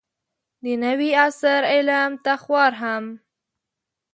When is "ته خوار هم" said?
2.23-3.03